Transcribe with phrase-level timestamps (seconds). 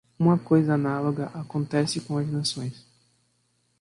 [0.17, 2.83] Uma coisa análoga acontece com as nações.